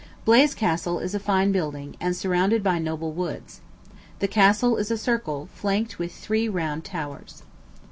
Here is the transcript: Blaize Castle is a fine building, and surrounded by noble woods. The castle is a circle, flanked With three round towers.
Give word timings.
Blaize 0.25 0.55
Castle 0.55 0.97
is 0.97 1.13
a 1.13 1.19
fine 1.19 1.51
building, 1.51 1.95
and 2.01 2.15
surrounded 2.15 2.63
by 2.63 2.79
noble 2.79 3.11
woods. 3.11 3.61
The 4.17 4.27
castle 4.27 4.77
is 4.77 4.89
a 4.89 4.97
circle, 4.97 5.47
flanked 5.53 5.99
With 5.99 6.11
three 6.11 6.49
round 6.49 6.83
towers. 6.83 7.43